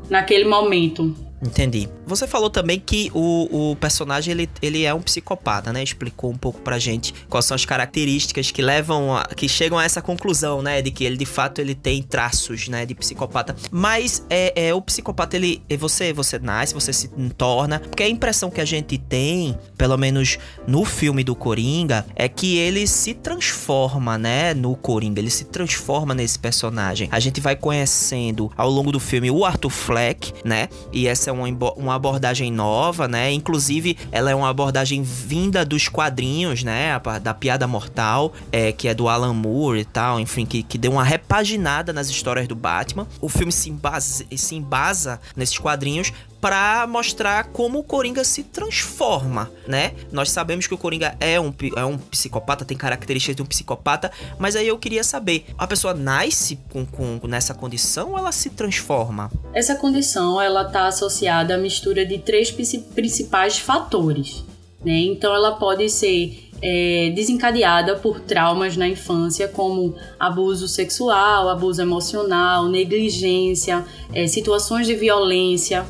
naquele 0.09 0.45
momento. 0.45 1.15
Entendi. 1.45 1.87
Você 2.07 2.27
falou 2.27 2.49
também 2.49 2.79
que 2.79 3.11
o, 3.13 3.71
o 3.71 3.75
personagem 3.75 4.31
ele, 4.31 4.49
ele 4.61 4.83
é 4.83 4.93
um 4.93 5.01
psicopata, 5.01 5.71
né? 5.71 5.83
Explicou 5.83 6.31
um 6.31 6.37
pouco 6.37 6.59
pra 6.61 6.79
gente 6.79 7.13
quais 7.29 7.45
são 7.45 7.55
as 7.55 7.65
características 7.65 8.51
que 8.51 8.61
levam 8.61 9.15
a, 9.15 9.25
que 9.25 9.47
chegam 9.47 9.77
a 9.77 9.83
essa 9.83 10.01
conclusão, 10.01 10.61
né, 10.61 10.81
de 10.81 10.91
que 10.91 11.03
ele 11.03 11.17
de 11.17 11.25
fato 11.25 11.59
ele 11.59 11.75
tem 11.75 12.01
traços, 12.01 12.67
né, 12.67 12.85
de 12.85 12.95
psicopata. 12.95 13.55
Mas 13.71 14.25
é, 14.29 14.67
é 14.69 14.73
o 14.73 14.81
psicopata 14.81 15.35
ele 15.35 15.61
você 15.77 16.11
você 16.11 16.39
nasce, 16.39 16.73
você 16.73 16.91
se 16.91 17.09
torna, 17.37 17.79
porque 17.79 18.03
a 18.03 18.09
impressão 18.09 18.49
que 18.49 18.61
a 18.61 18.65
gente 18.65 18.97
tem, 18.97 19.57
pelo 19.77 19.97
menos 19.97 20.37
no 20.67 20.83
filme 20.83 21.23
do 21.23 21.35
Coringa, 21.35 22.05
é 22.15 22.27
que 22.27 22.57
ele 22.57 22.87
se 22.87 23.13
transforma, 23.13 24.17
né, 24.17 24.53
no 24.53 24.75
Coringa, 24.75 25.19
ele 25.19 25.29
se 25.29 25.45
transforma 25.45 26.13
nesse 26.13 26.39
personagem. 26.39 27.07
A 27.11 27.19
gente 27.19 27.39
vai 27.39 27.55
conhecendo 27.55 28.51
ao 28.57 28.69
longo 28.69 28.91
do 28.91 28.99
filme 28.99 29.29
o 29.29 29.45
Arthur 29.45 29.69
Fleck, 29.69 30.33
né? 30.43 30.69
E 30.91 31.07
essa 31.07 31.29
é 31.29 31.34
uma, 31.35 31.73
uma 31.75 31.95
abordagem 31.95 32.51
nova, 32.51 33.07
né? 33.07 33.31
Inclusive, 33.31 33.97
ela 34.11 34.31
é 34.31 34.35
uma 34.35 34.49
abordagem 34.49 35.03
vinda 35.03 35.65
dos 35.65 35.87
quadrinhos, 35.87 36.63
né? 36.63 36.99
Da 37.21 37.33
Piada 37.33 37.67
Mortal, 37.67 38.33
é, 38.51 38.71
que 38.71 38.87
é 38.87 38.93
do 38.93 39.07
Alan 39.07 39.33
Moore 39.33 39.79
e 39.79 39.85
tal, 39.85 40.19
enfim, 40.19 40.45
que, 40.45 40.63
que 40.63 40.77
deu 40.77 40.91
uma 40.91 41.03
repaginada 41.03 41.93
nas 41.93 42.09
histórias 42.09 42.47
do 42.47 42.55
Batman. 42.55 43.07
O 43.21 43.29
filme 43.29 43.51
se 43.51 43.69
embasa, 43.69 44.25
se 44.35 44.55
embasa 44.55 45.19
nesses 45.35 45.57
quadrinhos 45.57 46.11
para 46.45 46.85
mostrar 46.85 47.45
como 47.45 47.79
o 47.79 47.83
Coringa 47.83 48.23
se 48.23 48.43
transforma, 48.43 49.51
né? 49.67 49.93
Nós 50.11 50.29
sabemos 50.29 50.67
que 50.67 50.75
o 50.75 50.77
Coringa 50.77 51.17
é 51.19 51.39
um, 51.39 51.51
é 51.75 51.83
um 51.83 51.97
psicopata, 51.97 52.63
tem 52.63 52.77
características 52.77 53.35
de 53.35 53.41
um 53.41 53.47
psicopata, 53.47 54.11
mas 54.37 54.55
aí 54.55 54.67
eu 54.67 54.77
queria 54.77 55.03
saber, 55.03 55.47
a 55.57 55.65
pessoa 55.65 55.95
nasce 55.95 56.59
com, 56.71 56.85
com 56.85 57.19
nessa 57.27 57.55
condição 57.55 58.11
ou 58.11 58.19
ela 58.19 58.31
se 58.31 58.51
transforma? 58.51 59.31
Essa 59.55 59.73
condição, 59.73 60.39
ela 60.39 60.63
tá 60.65 60.85
associada 60.85 61.55
à 61.55 61.57
mistura 61.57 62.05
de 62.05 62.19
três 62.19 62.51
principais 62.51 63.57
fatores, 63.57 64.45
né? 64.85 64.99
Então 64.99 65.33
ela 65.33 65.53
pode 65.53 65.89
ser 65.89 66.47
é, 66.61 67.11
desencadeada 67.15 67.95
por 67.95 68.19
traumas 68.19 68.77
na 68.77 68.87
infância, 68.87 69.47
como 69.47 69.95
abuso 70.19 70.67
sexual, 70.67 71.49
abuso 71.49 71.81
emocional, 71.81 72.67
negligência, 72.67 73.83
é, 74.13 74.27
situações 74.27 74.85
de 74.85 74.93
violência, 74.93 75.83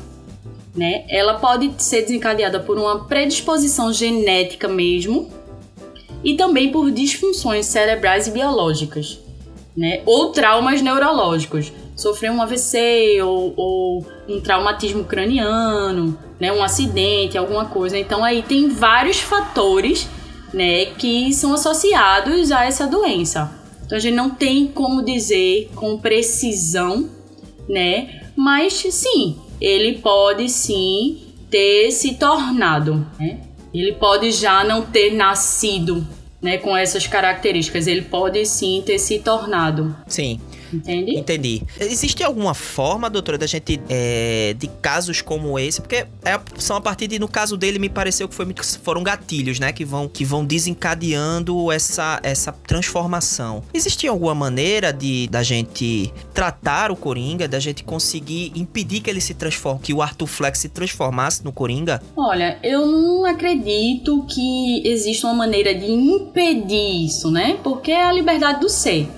né? 0.76 1.04
Ela 1.08 1.34
pode 1.34 1.72
ser 1.78 2.02
desencadeada 2.02 2.60
por 2.60 2.76
uma 2.76 3.06
predisposição 3.06 3.92
genética 3.92 4.68
mesmo 4.68 5.30
e 6.22 6.34
também 6.34 6.70
por 6.70 6.90
disfunções 6.90 7.66
cerebrais 7.66 8.26
e 8.26 8.30
biológicas, 8.30 9.18
né? 9.76 10.02
Ou 10.04 10.30
traumas 10.32 10.82
neurológicos, 10.82 11.72
sofrer 11.94 12.30
um 12.30 12.42
AVC 12.42 13.20
ou, 13.22 13.54
ou 13.56 14.06
um 14.28 14.40
traumatismo 14.40 15.04
craniano, 15.04 16.18
né? 16.38 16.52
Um 16.52 16.62
acidente, 16.62 17.38
alguma 17.38 17.64
coisa. 17.66 17.98
Então 17.98 18.22
aí 18.22 18.42
tem 18.42 18.68
vários 18.68 19.18
fatores, 19.20 20.08
né? 20.52 20.86
Que 20.86 21.32
são 21.32 21.54
associados 21.54 22.52
a 22.52 22.64
essa 22.64 22.86
doença. 22.86 23.50
Então 23.84 23.96
a 23.96 24.00
gente 24.00 24.14
não 24.14 24.30
tem 24.30 24.66
como 24.66 25.02
dizer 25.02 25.70
com 25.74 25.98
precisão, 25.98 27.08
né? 27.68 28.22
Mas 28.34 28.74
sim, 28.74 29.36
ele 29.60 29.98
pode 29.98 30.48
sim 30.48 31.22
ter 31.50 31.90
se 31.90 32.14
tornado, 32.14 33.06
né? 33.18 33.40
Ele 33.72 33.92
pode 33.92 34.30
já 34.32 34.64
não 34.64 34.82
ter 34.82 35.12
nascido, 35.12 36.06
né, 36.40 36.56
com 36.56 36.76
essas 36.76 37.06
características. 37.06 37.86
Ele 37.86 38.02
pode 38.02 38.44
sim 38.46 38.82
ter 38.84 38.98
se 38.98 39.18
tornado. 39.18 39.94
Sim. 40.06 40.40
Entende? 40.72 41.18
Entendi. 41.18 41.62
Existe 41.78 42.22
alguma 42.22 42.54
forma, 42.54 43.08
doutora, 43.08 43.38
da 43.38 43.46
gente, 43.46 43.80
é, 43.88 44.54
de 44.58 44.68
casos 44.82 45.20
como 45.20 45.58
esse? 45.58 45.80
Porque 45.80 46.06
é, 46.24 46.40
são 46.58 46.76
a 46.76 46.80
partir 46.80 47.06
de, 47.06 47.18
no 47.18 47.28
caso 47.28 47.56
dele, 47.56 47.78
me 47.78 47.88
pareceu 47.88 48.28
que 48.28 48.34
foi, 48.34 48.46
foram 48.82 49.02
gatilhos, 49.02 49.58
né? 49.58 49.72
Que 49.72 49.84
vão, 49.84 50.08
que 50.08 50.24
vão 50.24 50.44
desencadeando 50.44 51.70
essa, 51.70 52.20
essa 52.22 52.52
transformação. 52.52 53.62
Existia 53.72 54.10
alguma 54.10 54.34
maneira 54.34 54.92
de 54.92 55.28
da 55.28 55.42
gente 55.42 56.12
tratar 56.34 56.90
o 56.90 56.96
Coringa, 56.96 57.48
da 57.48 57.58
gente 57.58 57.84
conseguir 57.84 58.52
impedir 58.54 59.00
que 59.00 59.10
ele 59.10 59.20
se 59.20 59.34
transforme, 59.34 59.80
que 59.82 59.94
o 59.94 60.02
Arthur 60.02 60.26
Flex 60.26 60.58
se 60.58 60.68
transformasse 60.68 61.44
no 61.44 61.52
Coringa? 61.52 62.02
Olha, 62.16 62.58
eu 62.62 62.86
não 62.86 63.24
acredito 63.24 64.24
que 64.28 64.86
exista 64.86 65.26
uma 65.26 65.34
maneira 65.34 65.74
de 65.74 65.90
impedir 65.90 67.06
isso, 67.06 67.30
né? 67.30 67.58
Porque 67.62 67.90
é 67.90 68.04
a 68.04 68.12
liberdade 68.12 68.60
do 68.60 68.68
ser 68.68 69.08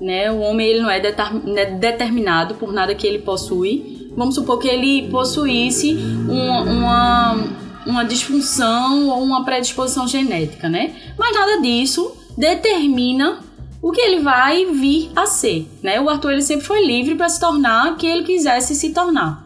né? 0.00 0.30
O 0.30 0.40
homem 0.40 0.66
ele 0.66 0.80
não 0.80 0.90
é 0.90 1.00
né, 1.44 1.66
determinado 1.66 2.54
por 2.54 2.72
nada 2.72 2.94
que 2.94 3.06
ele 3.06 3.20
possui. 3.20 4.10
Vamos 4.16 4.34
supor 4.34 4.58
que 4.58 4.68
ele 4.68 5.08
possuísse 5.10 5.92
uma, 6.28 6.62
uma, 6.62 7.44
uma 7.86 8.04
disfunção 8.04 9.08
ou 9.08 9.22
uma 9.22 9.44
predisposição 9.44 10.08
genética, 10.08 10.68
né? 10.68 10.94
Mas 11.18 11.34
nada 11.34 11.60
disso 11.60 12.16
determina 12.36 13.40
o 13.82 13.92
que 13.92 14.00
ele 14.00 14.20
vai 14.20 14.66
vir 14.66 15.10
a 15.14 15.26
ser, 15.26 15.68
né? 15.82 16.00
O 16.00 16.08
Arthur 16.08 16.32
ele 16.32 16.42
sempre 16.42 16.66
foi 16.66 16.84
livre 16.84 17.14
para 17.14 17.28
se 17.28 17.38
tornar 17.38 17.92
o 17.92 17.96
que 17.96 18.06
ele 18.06 18.24
quisesse 18.24 18.74
se 18.74 18.92
tornar. 18.92 19.44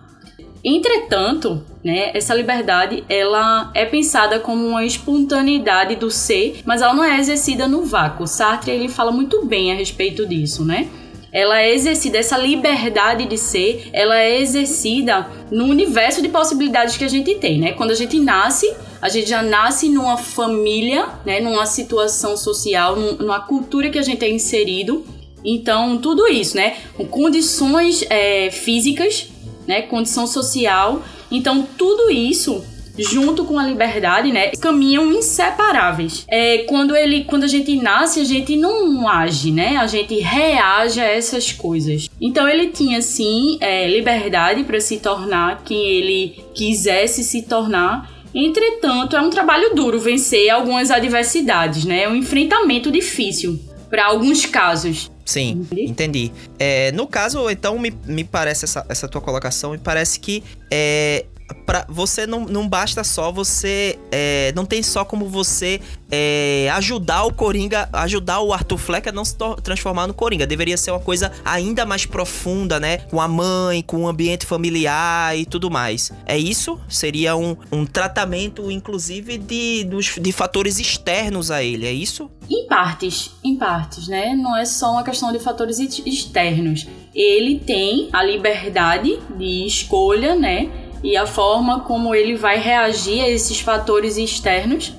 Entretanto, 0.65 1.65
né, 1.85 2.11
essa 2.15 2.35
liberdade 2.35 3.05
ela 3.09 3.71
é 3.75 3.85
pensada 3.85 4.39
como 4.39 4.67
uma 4.67 4.85
espontaneidade 4.85 5.97
do 5.97 6.11
ser, 6.11 6.61
mas 6.65 6.83
ela 6.83 6.95
não 6.95 7.05
é 7.05 7.19
exercida 7.19 7.67
no 7.67 7.85
vácuo. 7.85 8.27
Sartre 8.27 8.71
ele 8.71 8.89
fala 8.89 9.11
muito 9.11 9.45
bem 9.45 9.73
a 9.73 9.75
respeito 9.75 10.27
disso, 10.27 10.65
né? 10.65 10.89
Ela 11.33 11.63
é 11.63 11.73
exercida, 11.73 12.19
essa 12.19 12.37
liberdade 12.37 13.25
de 13.25 13.39
ser, 13.39 13.89
ela 13.93 14.19
é 14.19 14.41
exercida 14.41 15.29
no 15.49 15.67
universo 15.67 16.21
de 16.21 16.29
possibilidades 16.29 16.97
que 16.97 17.05
a 17.05 17.09
gente 17.09 17.37
tem, 17.37 17.61
né? 17.61 17.73
Quando 17.73 17.93
a 17.93 17.95
gente 17.95 18.19
nasce, 18.19 18.75
a 19.01 19.09
gente 19.09 19.29
já 19.29 19.41
nasce 19.41 19.89
numa 19.89 20.17
família, 20.17 21.09
né? 21.25 21.39
Numa 21.39 21.67
situação 21.67 22.37
social, 22.37 22.97
numa 22.97 23.41
cultura 23.41 23.91
que 23.91 23.99
a 23.99 24.03
gente 24.03 24.25
é 24.25 24.29
inserido. 24.29 25.07
Então, 25.45 25.99
tudo 25.99 26.27
isso, 26.27 26.57
né? 26.57 26.77
Condições 27.11 28.05
é, 28.11 28.51
físicas 28.51 29.31
né, 29.71 29.83
condição 29.83 30.27
social. 30.27 31.03
Então, 31.31 31.67
tudo 31.77 32.11
isso 32.11 32.65
junto 32.99 33.45
com 33.45 33.59
a 33.59 33.67
liberdade, 33.67 34.33
né, 34.33 34.49
caminham 34.61 35.13
inseparáveis. 35.13 36.25
É, 36.29 36.59
quando 36.69 36.95
ele, 36.95 37.25
quando 37.25 37.45
a 37.45 37.49
gente 37.49 37.77
nasce, 37.77 38.21
a 38.21 38.25
gente 38.25 38.57
não 38.57 39.09
age, 39.09 39.51
né? 39.51 39.77
A 39.77 39.87
gente 39.87 40.19
reage 40.21 41.01
a 41.01 41.05
essas 41.05 41.53
coisas. 41.53 42.09
Então 42.21 42.49
ele 42.49 42.69
tinha 42.69 43.01
sim 43.01 43.59
é, 43.61 43.89
liberdade 43.89 44.65
para 44.65 44.81
se 44.81 44.99
tornar 44.99 45.63
quem 45.65 45.79
ele 45.79 46.45
quisesse 46.55 47.25
se 47.25 47.43
tornar. 47.43 48.21
Entretanto, 48.35 49.17
é 49.17 49.21
um 49.21 49.31
trabalho 49.31 49.75
duro 49.75 49.99
vencer 49.99 50.51
algumas 50.51 50.91
adversidades, 50.91 51.85
né? 51.85 52.05
É 52.05 52.09
um 52.09 52.15
enfrentamento 52.15 52.91
difícil 52.91 53.59
para 53.91 54.07
alguns 54.07 54.47
casos. 54.47 55.11
Sim, 55.27 55.67
entendi. 55.73 56.33
É, 56.59 56.93
no 56.93 57.07
caso, 57.07 57.51
então, 57.51 57.79
me, 57.79 57.93
me 58.07 58.25
parece 58.25 58.65
essa, 58.65 58.87
essa 58.89 59.09
tua 59.09 59.21
colocação, 59.21 59.73
me 59.73 59.79
parece 59.79 60.19
que 60.19 60.43
é, 60.71 61.27
para 61.67 61.87
você 61.89 62.27
não, 62.27 62.41
não 62.41 62.69
basta 62.69 63.05
só 63.05 63.31
você. 63.31 63.99
É, 64.11 64.53
não 64.55 64.65
tem 64.65 64.83
só 64.83 65.05
como 65.05 65.27
você 65.27 65.81
é, 66.11 66.69
ajudar 66.75 67.25
o 67.25 67.33
Coringa, 67.33 67.89
ajudar 67.93 68.41
o 68.41 68.53
Arthur 68.53 68.79
Fleck 68.79 69.09
a 69.09 69.13
não 69.13 69.25
se 69.25 69.37
transformar 69.63 70.07
no 70.07 70.15
Coringa. 70.15 70.47
Deveria 70.47 70.77
ser 70.77 70.91
uma 70.91 71.01
coisa 71.01 71.33
ainda 71.45 71.87
mais 71.87 72.05
profunda, 72.05 72.81
né? 72.81 72.99
Com 72.99 73.21
a 73.21 73.29
mãe, 73.29 73.83
com 73.83 74.05
o 74.05 74.09
ambiente 74.09 74.45
familiar 74.45 75.39
e 75.39 75.45
tudo 75.45 75.71
mais. 75.71 76.11
É 76.27 76.37
isso? 76.37 76.81
Seria 76.89 77.37
um, 77.37 77.57
um 77.71 77.87
tratamento, 77.87 78.71
inclusive, 78.71 79.39
de, 79.39 79.85
dos, 79.85 80.17
de 80.21 80.33
fatores 80.33 80.79
externos 80.79 81.51
a 81.51 81.63
ele, 81.63 81.87
é 81.87 81.93
isso? 81.93 82.31
Em 82.51 82.67
partes, 82.67 83.31
em 83.45 83.57
partes, 83.57 84.09
né? 84.09 84.35
Não 84.35 84.57
é 84.57 84.65
só 84.65 84.93
uma 84.93 85.05
questão 85.05 85.31
de 85.33 85.39
fatores 85.39 85.79
externos. 85.79 86.87
Ele 87.15 87.61
tem 87.61 88.09
a 88.13 88.25
liberdade 88.25 89.21
de 89.37 89.67
escolha, 89.67 90.35
né? 90.35 90.80
E 91.03 91.17
a 91.17 91.27
forma 91.27 91.81
como 91.81 92.15
ele 92.15 92.37
vai 92.37 92.59
reagir 92.59 93.23
a 93.23 93.29
esses 93.29 93.61
fatores 93.61 94.17
externos, 94.17 94.95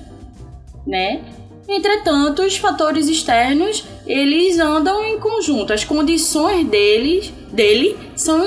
né? 0.86 1.22
Entretanto, 1.68 2.42
os 2.42 2.56
fatores 2.56 3.08
externos, 3.08 3.84
eles 4.06 4.58
andam 4.58 5.02
em 5.04 5.18
conjunto. 5.18 5.72
As 5.72 5.84
condições 5.84 6.66
deles, 6.68 7.32
dele 7.52 7.96
são 8.16 8.42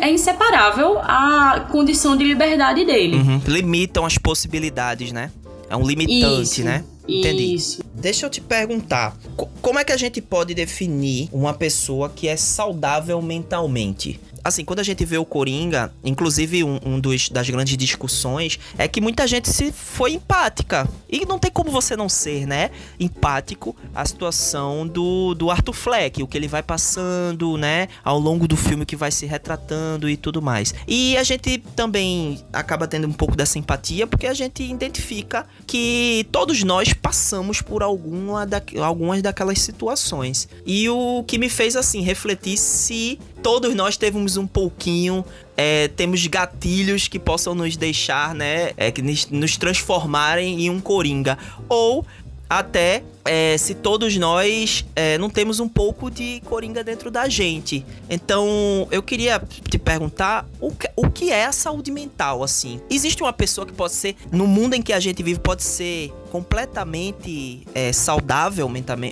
é 0.00 0.10
inseparável 0.10 0.98
à 1.00 1.66
condição 1.70 2.16
de 2.16 2.24
liberdade 2.24 2.84
dele. 2.84 3.16
Uhum. 3.16 3.40
Limitam 3.46 4.04
as 4.04 4.16
possibilidades, 4.16 5.12
né? 5.12 5.30
É 5.68 5.76
um 5.76 5.86
limitante, 5.86 6.42
Isso. 6.42 6.64
né? 6.64 6.84
Entendi. 7.06 7.54
Isso. 7.54 7.82
Deixa 7.94 8.26
eu 8.26 8.30
te 8.30 8.40
perguntar, 8.40 9.16
como 9.62 9.78
é 9.78 9.84
que 9.84 9.92
a 9.92 9.96
gente 9.96 10.20
pode 10.20 10.54
definir 10.54 11.28
uma 11.32 11.54
pessoa 11.54 12.08
que 12.08 12.28
é 12.28 12.36
saudável 12.36 13.20
mentalmente? 13.22 14.20
Assim, 14.44 14.64
quando 14.64 14.80
a 14.80 14.82
gente 14.82 15.04
vê 15.04 15.18
o 15.18 15.24
Coringa, 15.24 15.92
inclusive 16.04 16.64
um, 16.64 16.78
um 16.84 17.00
dos, 17.00 17.28
das 17.28 17.48
grandes 17.48 17.76
discussões 17.76 18.58
é 18.76 18.86
que 18.88 19.00
muita 19.00 19.26
gente 19.26 19.48
se 19.48 19.72
foi 19.72 20.12
empática. 20.12 20.88
E 21.08 21.24
não 21.26 21.38
tem 21.38 21.50
como 21.50 21.70
você 21.70 21.96
não 21.96 22.08
ser, 22.08 22.46
né? 22.46 22.70
Empático 22.98 23.76
a 23.94 24.04
situação 24.04 24.86
do, 24.86 25.34
do 25.34 25.50
Arthur 25.50 25.72
Fleck, 25.72 26.22
o 26.22 26.26
que 26.26 26.36
ele 26.36 26.48
vai 26.48 26.62
passando, 26.62 27.56
né? 27.56 27.88
Ao 28.04 28.18
longo 28.18 28.46
do 28.46 28.56
filme 28.56 28.84
que 28.84 28.96
vai 28.96 29.10
se 29.10 29.26
retratando 29.26 30.08
e 30.08 30.16
tudo 30.16 30.42
mais. 30.42 30.74
E 30.86 31.16
a 31.16 31.22
gente 31.22 31.58
também 31.74 32.44
acaba 32.52 32.86
tendo 32.86 33.06
um 33.06 33.12
pouco 33.12 33.36
dessa 33.36 33.58
empatia 33.58 34.06
porque 34.06 34.26
a 34.26 34.34
gente 34.34 34.62
identifica 34.62 35.46
que 35.66 36.26
todos 36.30 36.62
nós 36.62 36.92
passamos 36.92 37.60
por 37.60 37.82
alguma 37.82 38.46
da, 38.46 38.62
algumas 38.82 39.22
daquelas 39.22 39.60
situações. 39.60 40.48
E 40.66 40.88
o 40.88 41.24
que 41.24 41.38
me 41.38 41.48
fez, 41.48 41.76
assim, 41.76 42.00
refletir 42.00 42.56
se 42.56 43.18
todos 43.42 43.74
nós 43.74 43.96
temos 43.96 44.36
um 44.36 44.46
pouquinho 44.46 45.24
é, 45.56 45.88
temos 45.88 46.24
gatilhos 46.28 47.08
que 47.08 47.18
possam 47.18 47.52
nos 47.52 47.76
deixar, 47.76 48.32
né, 48.32 48.70
é, 48.76 48.92
que 48.92 49.02
nos 49.02 49.56
transformarem 49.56 50.66
em 50.66 50.70
um 50.70 50.80
coringa 50.80 51.36
ou 51.68 52.06
até 52.48 53.02
é, 53.24 53.58
se 53.58 53.74
todos 53.74 54.16
nós 54.16 54.84
é, 54.96 55.18
não 55.18 55.28
temos 55.28 55.60
um 55.60 55.68
pouco 55.68 56.10
de 56.10 56.40
coringa 56.46 56.82
dentro 56.82 57.10
da 57.10 57.28
gente. 57.28 57.84
Então, 58.08 58.88
eu 58.90 59.02
queria 59.02 59.38
te 59.68 59.78
perguntar 59.78 60.48
o 60.58 60.70
que, 60.70 60.88
o 60.96 61.10
que 61.10 61.30
é 61.30 61.44
a 61.44 61.52
saúde 61.52 61.90
mental, 61.90 62.42
assim? 62.42 62.80
Existe 62.88 63.22
uma 63.22 63.34
pessoa 63.34 63.66
que 63.66 63.72
pode 63.72 63.92
ser, 63.92 64.16
no 64.32 64.46
mundo 64.46 64.74
em 64.74 64.80
que 64.80 64.94
a 64.94 65.00
gente 65.00 65.22
vive, 65.22 65.40
pode 65.40 65.62
ser 65.62 66.10
completamente 66.30 67.66
é, 67.74 67.92
saudável 67.92 68.66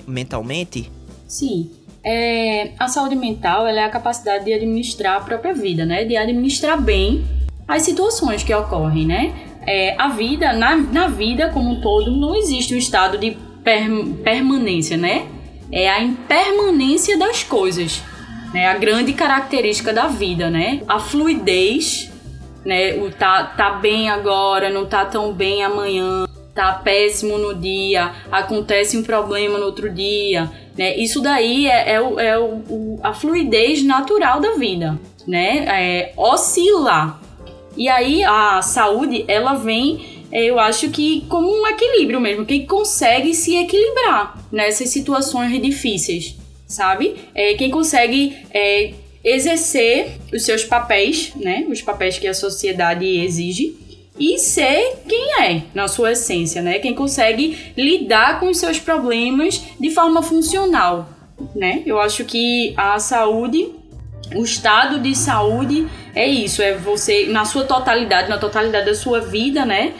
mentalmente? 0.07 0.91
Sim. 1.27 1.69
É, 2.03 2.71
a 2.79 2.87
saúde 2.87 3.15
mental 3.15 3.67
é 3.67 3.83
a 3.83 3.89
capacidade 3.89 4.45
de 4.45 4.53
administrar 4.53 5.17
a 5.17 5.21
própria 5.21 5.53
vida, 5.53 5.85
né? 5.85 6.05
De 6.05 6.15
administrar 6.15 6.81
bem 6.81 7.25
as 7.67 7.83
situações 7.83 8.43
que 8.43 8.53
ocorrem, 8.53 9.05
né? 9.05 9.33
É, 9.65 9.95
a 9.97 10.07
vida, 10.07 10.53
na, 10.53 10.77
na 10.77 11.07
vida 11.07 11.49
como 11.49 11.71
um 11.71 11.81
todo, 11.81 12.09
não 12.11 12.35
existe 12.35 12.73
um 12.73 12.77
estado 12.77 13.17
de 13.17 13.37
per, 13.63 13.89
permanência, 14.23 14.95
né? 14.95 15.27
É 15.71 15.89
a 15.89 16.01
impermanência 16.01 17.17
das 17.17 17.43
coisas, 17.43 18.01
né? 18.53 18.67
A 18.67 18.77
grande 18.77 19.11
característica 19.11 19.91
da 19.91 20.07
vida, 20.07 20.49
né? 20.49 20.81
A 20.87 20.99
fluidez, 20.99 22.09
né? 22.65 22.93
O 22.93 23.11
tá, 23.11 23.43
tá 23.43 23.71
bem 23.71 24.09
agora, 24.09 24.69
não 24.69 24.85
tá 24.85 25.03
tão 25.03 25.33
bem 25.33 25.61
amanhã, 25.63 26.25
tá 26.57 26.73
péssimo 26.73 27.37
no 27.37 27.53
dia, 27.53 28.11
acontece 28.31 28.97
um 28.97 29.03
problema 29.03 29.59
no 29.59 29.65
outro 29.65 29.93
dia, 29.93 30.51
né? 30.75 30.97
Isso 30.97 31.21
daí 31.21 31.67
é, 31.67 31.93
é, 31.93 32.01
o, 32.01 32.19
é 32.19 32.39
o, 32.39 32.99
a 33.03 33.13
fluidez 33.13 33.83
natural 33.83 34.39
da 34.39 34.55
vida, 34.55 34.99
né? 35.27 35.65
É 35.67 36.13
oscilar. 36.17 37.21
E 37.77 37.87
aí 37.87 38.23
a 38.23 38.59
saúde, 38.63 39.23
ela 39.27 39.53
vem, 39.53 40.25
é, 40.31 40.45
eu 40.45 40.59
acho 40.59 40.89
que 40.89 41.25
como 41.29 41.47
um 41.47 41.67
equilíbrio 41.67 42.19
mesmo, 42.19 42.43
que 42.43 42.65
consegue 42.65 43.35
se 43.35 43.55
equilibrar 43.55 44.43
nessas 44.51 44.89
situações 44.89 45.61
difíceis, 45.61 46.35
sabe? 46.65 47.17
É, 47.35 47.53
quem 47.53 47.69
consegue 47.69 48.35
é, 48.51 48.93
exercer 49.23 50.17
os 50.33 50.43
seus 50.43 50.63
papéis, 50.63 51.33
né? 51.35 51.67
Os 51.69 51.83
papéis 51.83 52.17
que 52.17 52.27
a 52.27 52.33
sociedade 52.33 53.05
exige 53.05 53.77
e 54.19 54.37
ser 54.39 55.01
quem 55.07 55.41
é 55.41 55.63
na 55.73 55.87
sua 55.87 56.11
essência, 56.11 56.61
né? 56.61 56.79
Quem 56.79 56.93
consegue 56.93 57.73
lidar 57.77 58.39
com 58.39 58.49
os 58.49 58.57
seus 58.57 58.79
problemas 58.79 59.61
de 59.79 59.89
forma 59.91 60.21
funcional, 60.21 61.09
né? 61.55 61.83
Eu 61.85 61.99
acho 61.99 62.25
que 62.25 62.73
a 62.75 62.99
saúde, 62.99 63.69
o 64.35 64.43
estado 64.43 64.99
de 64.99 65.15
saúde 65.15 65.87
é 66.15 66.27
isso, 66.27 66.61
é 66.61 66.75
você 66.75 67.27
na 67.27 67.45
sua 67.45 67.63
totalidade, 67.63 68.29
na 68.29 68.37
totalidade 68.37 68.85
da 68.85 68.95
sua 68.95 69.19
vida, 69.21 69.65
né? 69.65 69.93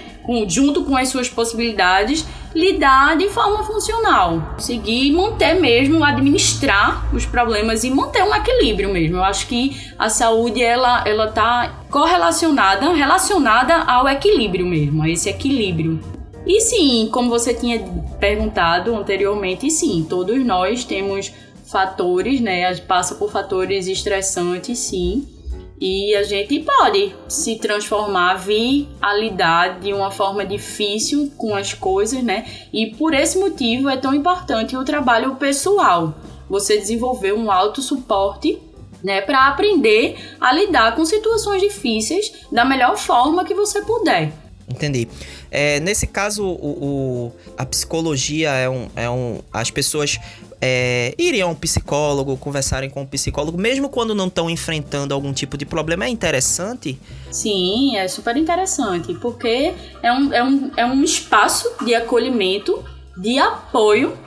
Junto 0.48 0.84
com 0.84 0.98
as 0.98 1.08
suas 1.10 1.30
possibilidades, 1.30 2.26
lidar 2.54 3.18
de 3.18 3.30
forma 3.30 3.64
funcional, 3.64 4.54
conseguir 4.56 5.12
manter 5.12 5.56
mesmo, 5.56 6.04
administrar 6.04 7.14
os 7.14 7.26
problemas 7.26 7.84
e 7.84 7.92
manter 7.92 8.24
um 8.24 8.34
equilíbrio 8.34 8.92
mesmo. 8.92 9.18
Eu 9.18 9.24
acho 9.24 9.48
que 9.48 9.76
a 9.98 10.10
saúde 10.10 10.62
ela 10.62 11.04
ela 11.08 11.28
tá 11.28 11.84
correlacionada, 11.90 12.94
relacionada 12.94 13.76
ao 13.76 14.08
equilíbrio 14.08 14.66
mesmo, 14.66 15.04
a 15.04 15.10
esse 15.10 15.30
equilíbrio. 15.30 16.00
E 16.46 16.62
sim, 16.62 17.10
como 17.12 17.30
você 17.30 17.54
tinha 17.54 17.80
perguntado 18.20 18.96
anteriormente, 18.96 19.70
sim, 19.70 20.06
todos 20.10 20.44
nós 20.46 20.86
temos 20.86 21.32
fatores, 21.66 22.40
né? 22.40 22.74
Passa 22.78 23.16
por 23.16 23.30
fatores 23.30 23.88
estressantes, 23.88 24.80
sim 24.80 25.37
e 25.80 26.16
a 26.16 26.24
gente 26.24 26.60
pode 26.60 27.16
se 27.28 27.58
transformar, 27.58 28.36
vir 28.36 28.88
a 29.02 29.14
lidar 29.14 29.80
de 29.80 29.94
uma 29.94 30.10
forma 30.10 30.46
difícil 30.46 31.32
com 31.38 31.56
as 31.56 31.74
coisas, 31.74 32.24
né? 32.24 32.46
E 32.74 32.88
por 32.96 33.14
esse 33.14 33.38
motivo 33.38 33.88
é 33.88 33.98
tão 33.98 34.14
importante 34.14 34.76
o 34.76 34.84
trabalho 34.84 35.36
pessoal. 35.36 36.16
Você 36.50 36.78
desenvolver 36.78 37.34
um 37.34 37.52
alto 37.52 37.82
suporte 37.82 38.60
né, 39.04 39.22
para 39.22 39.48
aprender 39.48 40.18
a 40.42 40.52
lidar 40.52 40.96
com 40.96 41.06
situações 41.06 41.62
difíceis 41.62 42.32
da 42.52 42.66
melhor 42.66 42.98
forma 42.98 43.46
que 43.46 43.54
você 43.54 43.82
puder. 43.82 44.32
Entendi. 44.68 45.08
É, 45.50 45.80
nesse 45.80 46.08
caso, 46.08 46.44
o, 46.46 46.52
o, 46.52 47.32
a 47.58 47.66
psicologia 47.66 48.50
é 48.50 48.70
um, 48.70 48.90
é 48.96 49.10
um. 49.10 49.40
As 49.54 49.72
pessoas 49.72 50.20
é, 50.62 51.14
irem 51.18 51.42
a 51.42 51.48
um 51.48 51.56
psicólogo, 51.56 52.38
conversarem 52.38 52.90
com 52.90 53.02
um 53.02 53.06
psicólogo, 53.06 53.58
mesmo 53.58 53.90
quando 53.90 54.16
não 54.16 54.28
estão 54.28 54.50
enfrentando 54.50 55.14
algum 55.14 55.34
tipo 55.34 55.58
de 55.58 55.66
problema, 55.66 56.06
é 56.06 56.10
interessante? 56.10 57.00
Sim, 57.32 57.96
é 57.96 58.08
super 58.08 58.36
interessante, 58.38 59.14
porque 59.16 59.74
é 60.02 60.12
um, 60.12 60.34
é 60.34 60.44
um, 60.44 60.72
é 60.78 60.86
um 60.86 61.04
espaço 61.04 61.70
de 61.86 61.94
acolhimento, 61.94 62.84
de 63.18 63.38
apoio 63.38 64.18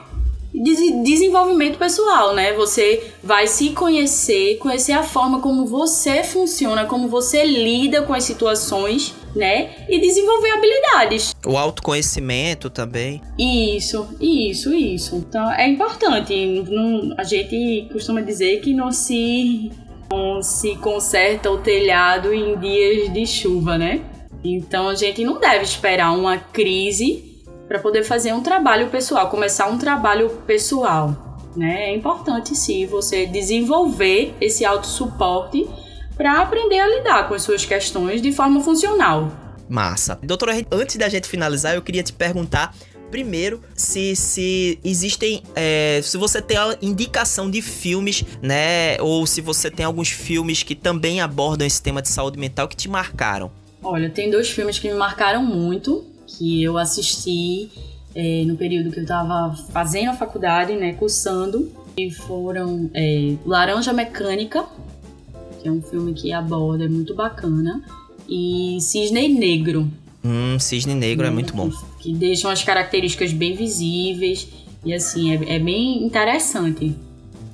de 0.53 1.03
desenvolvimento 1.03 1.77
pessoal, 1.77 2.35
né? 2.35 2.53
Você 2.53 3.11
vai 3.23 3.47
se 3.47 3.69
conhecer, 3.69 4.57
conhecer 4.57 4.91
a 4.91 5.03
forma 5.03 5.39
como 5.39 5.65
você 5.65 6.23
funciona, 6.23 6.85
como 6.85 7.07
você 7.07 7.45
lida 7.45 8.01
com 8.01 8.13
as 8.13 8.25
situações, 8.25 9.13
né? 9.35 9.85
E 9.89 9.99
desenvolver 9.99 10.51
habilidades. 10.51 11.35
O 11.45 11.57
autoconhecimento 11.57 12.69
também. 12.69 13.21
Isso, 13.37 14.07
isso, 14.19 14.73
isso. 14.73 15.15
Então 15.15 15.51
é 15.51 15.67
importante. 15.67 16.63
Não, 16.69 17.13
a 17.17 17.23
gente 17.23 17.87
costuma 17.91 18.21
dizer 18.21 18.59
que 18.61 18.73
não 18.73 18.91
se, 18.91 19.71
não 20.11 20.41
se 20.41 20.75
conserta 20.77 21.49
o 21.49 21.57
telhado 21.57 22.33
em 22.33 22.57
dias 22.57 23.11
de 23.13 23.25
chuva, 23.25 23.77
né? 23.77 24.01
Então 24.43 24.89
a 24.89 24.95
gente 24.95 25.23
não 25.23 25.39
deve 25.39 25.63
esperar 25.63 26.11
uma 26.17 26.37
crise 26.37 27.31
para 27.67 27.79
poder 27.79 28.03
fazer 28.03 28.33
um 28.33 28.41
trabalho 28.41 28.89
pessoal, 28.89 29.29
começar 29.29 29.67
um 29.67 29.77
trabalho 29.77 30.29
pessoal. 30.45 31.15
Né? 31.55 31.89
É 31.89 31.95
importante 31.95 32.55
sim 32.55 32.85
você 32.85 33.25
desenvolver 33.25 34.33
esse 34.41 34.65
autossuporte 34.65 35.67
para 36.21 36.39
aprender 36.39 36.79
a 36.79 36.87
lidar 36.87 37.27
com 37.27 37.33
as 37.33 37.41
suas 37.41 37.65
questões 37.65 38.21
de 38.21 38.31
forma 38.31 38.61
funcional. 38.61 39.31
Massa. 39.67 40.19
Doutora, 40.21 40.53
antes 40.71 40.95
da 40.95 41.09
gente 41.09 41.27
finalizar, 41.27 41.73
eu 41.73 41.81
queria 41.81 42.03
te 42.03 42.13
perguntar 42.13 42.75
primeiro 43.09 43.59
se, 43.73 44.15
se 44.15 44.77
existem 44.85 45.41
é, 45.55 45.99
se 46.03 46.15
você 46.17 46.39
tem 46.39 46.57
a 46.57 46.77
indicação 46.79 47.51
de 47.51 47.61
filmes 47.61 48.23
né 48.41 49.01
ou 49.01 49.25
se 49.25 49.41
você 49.41 49.69
tem 49.69 49.85
alguns 49.85 50.09
filmes 50.09 50.63
que 50.63 50.75
também 50.75 51.19
abordam 51.19 51.67
esse 51.67 51.81
tema 51.81 52.01
de 52.01 52.07
saúde 52.07 52.39
mental 52.39 52.69
que 52.69 52.75
te 52.75 52.87
marcaram 52.87 53.51
olha 53.83 54.09
tem 54.09 54.31
dois 54.31 54.49
filmes 54.49 54.79
que 54.79 54.87
me 54.87 54.93
marcaram 54.93 55.43
muito 55.43 56.05
que 56.25 56.63
eu 56.63 56.77
assisti 56.77 57.69
é, 58.15 58.45
no 58.45 58.55
período 58.55 58.91
que 58.91 58.99
eu 58.99 59.03
estava 59.03 59.53
fazendo 59.73 60.11
a 60.11 60.13
faculdade, 60.13 60.73
né, 60.75 60.93
cursando, 60.93 61.71
e 61.97 62.11
foram 62.11 62.89
é, 62.93 63.35
Laranja 63.45 63.93
Mecânica, 63.93 64.65
que 65.61 65.67
é 65.67 65.71
um 65.71 65.81
filme 65.81 66.13
que 66.13 66.33
aborda, 66.33 66.85
é 66.85 66.89
muito 66.89 67.13
bacana, 67.13 67.81
e 68.27 68.77
Cisne 68.81 69.27
Negro. 69.29 69.87
Hum, 70.23 70.57
Cisne 70.59 70.95
Negro 70.95 71.25
é 71.25 71.29
né, 71.29 71.33
muito 71.33 71.55
bom. 71.55 71.69
Que, 71.69 72.11
que 72.11 72.13
deixam 72.13 72.49
as 72.49 72.63
características 72.63 73.31
bem 73.31 73.55
visíveis, 73.55 74.47
e 74.83 74.93
assim, 74.93 75.31
é, 75.31 75.55
é 75.55 75.59
bem 75.59 76.03
interessante. 76.03 76.95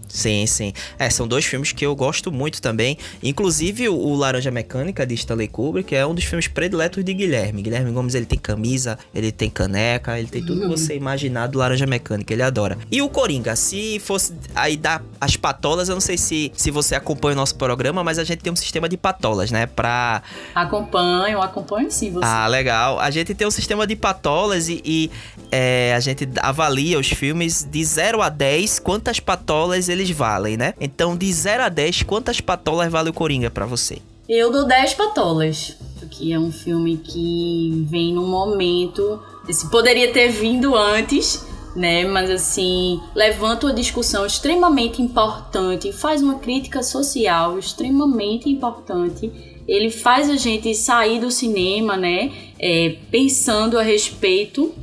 Sim, 0.07 0.45
sim. 0.45 0.73
É, 0.97 1.09
são 1.09 1.27
dois 1.27 1.45
filmes 1.45 1.71
que 1.71 1.85
eu 1.85 1.95
gosto 1.95 2.31
muito 2.31 2.61
também. 2.61 2.97
Inclusive 3.21 3.89
o 3.89 4.13
Laranja 4.15 4.51
Mecânica 4.51 5.05
de 5.05 5.13
Stanley 5.15 5.47
Kubrick 5.47 5.95
é 5.95 6.05
um 6.05 6.15
dos 6.15 6.23
filmes 6.23 6.47
prediletos 6.47 7.03
de 7.03 7.13
Guilherme. 7.13 7.61
Guilherme 7.61 7.91
Gomes 7.91 8.15
ele 8.15 8.25
tem 8.25 8.39
camisa, 8.39 8.97
ele 9.13 9.31
tem 9.31 9.49
caneca, 9.49 10.17
ele 10.17 10.27
tem 10.27 10.43
tudo 10.43 10.61
que 10.61 10.67
você 10.67 10.95
imaginar 10.95 11.47
do 11.47 11.59
Laranja 11.59 11.85
Mecânica, 11.85 12.33
ele 12.33 12.43
adora. 12.43 12.77
E 12.91 13.01
o 13.01 13.09
Coringa, 13.09 13.55
se 13.55 13.99
fosse 13.99 14.33
aí 14.55 14.77
dar 14.77 15.03
as 15.19 15.35
patolas, 15.35 15.89
eu 15.89 15.95
não 15.95 16.01
sei 16.01 16.17
se, 16.17 16.51
se 16.55 16.71
você 16.71 16.95
acompanha 16.95 17.33
o 17.33 17.37
nosso 17.37 17.55
programa, 17.55 18.03
mas 18.03 18.19
a 18.19 18.23
gente 18.23 18.39
tem 18.39 18.51
um 18.51 18.55
sistema 18.55 18.87
de 18.87 18.97
patolas, 18.97 19.51
né? 19.51 19.65
Pra. 19.65 20.21
Acompanho, 20.53 21.41
acompanho 21.41 21.91
sim 21.91 22.11
você. 22.11 22.25
Ah, 22.25 22.47
legal. 22.47 22.99
A 22.99 23.09
gente 23.11 23.33
tem 23.33 23.47
um 23.47 23.51
sistema 23.51 23.85
de 23.85 23.95
patolas 23.95 24.69
e, 24.69 24.81
e 24.83 25.11
é, 25.51 25.93
a 25.95 25.99
gente 25.99 26.27
avalia 26.41 26.99
os 26.99 27.07
filmes 27.07 27.67
de 27.69 27.83
0 27.83 28.21
a 28.21 28.29
10, 28.29 28.79
quantas 28.79 29.19
patolas 29.19 29.89
ele 29.89 29.96
eles 29.97 30.09
valem, 30.11 30.55
né? 30.57 30.73
Então, 30.79 31.17
de 31.17 31.31
0 31.31 31.63
a 31.63 31.69
10, 31.69 32.03
quantas 32.03 32.39
patolas 32.39 32.91
vale 32.91 33.09
o 33.09 33.13
Coringa 33.13 33.49
para 33.49 33.65
você? 33.65 33.99
Eu 34.29 34.51
dou 34.51 34.65
10 34.65 34.93
patolas. 34.93 35.75
Porque 35.99 36.31
é 36.31 36.39
um 36.39 36.51
filme 36.51 36.97
que 36.97 37.85
vem 37.89 38.13
num 38.13 38.27
momento. 38.27 39.21
Esse 39.47 39.69
poderia 39.69 40.11
ter 40.11 40.29
vindo 40.29 40.75
antes, 40.75 41.45
né? 41.75 42.05
Mas 42.05 42.29
assim, 42.29 43.01
levanta 43.15 43.67
uma 43.67 43.73
discussão 43.73 44.25
extremamente 44.25 45.01
importante, 45.01 45.91
faz 45.91 46.21
uma 46.21 46.39
crítica 46.39 46.83
social 46.83 47.57
extremamente 47.57 48.49
importante. 48.49 49.31
Ele 49.67 49.89
faz 49.89 50.29
a 50.29 50.35
gente 50.35 50.73
sair 50.75 51.19
do 51.19 51.29
cinema, 51.29 51.97
né? 51.97 52.31
É, 52.59 52.95
pensando 53.11 53.77
a 53.77 53.81
respeito. 53.81 54.73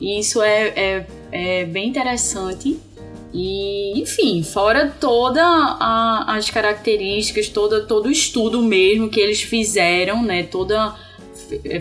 E 0.00 0.18
isso 0.18 0.42
é, 0.42 0.68
é, 0.68 1.06
é 1.30 1.64
bem 1.64 1.88
interessante. 1.88 2.78
E, 3.32 3.98
enfim, 4.00 4.42
fora 4.42 4.92
todas 5.00 5.42
as 6.26 6.50
características, 6.50 7.48
toda, 7.48 7.80
todo 7.82 8.06
o 8.06 8.10
estudo 8.10 8.60
mesmo 8.62 9.08
que 9.08 9.20
eles 9.20 9.42
fizeram, 9.42 10.22
né? 10.22 10.42
Toda. 10.42 10.94